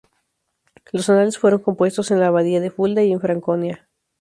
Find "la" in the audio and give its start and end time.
2.19-2.25